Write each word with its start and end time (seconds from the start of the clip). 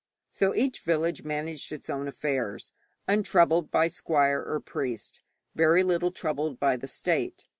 So 0.31 0.55
each 0.55 0.79
village 0.79 1.21
managed 1.23 1.71
its 1.71 1.87
own 1.87 2.07
affairs, 2.07 2.71
untroubled 3.07 3.69
by 3.69 3.87
squire 3.87 4.41
or 4.41 4.59
priest, 4.59 5.19
very 5.53 5.83
little 5.83 6.11
troubled 6.11 6.59
by 6.59 6.75
the 6.77 6.87
state. 6.87 7.45